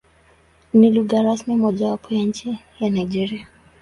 Ni 0.73 0.91
lugha 0.91 1.21
rasmi 1.23 1.55
mojawapo 1.55 2.13
ya 2.15 2.23
nchi 2.23 2.57
ya 2.79 2.89
Nigeria. 2.89 3.47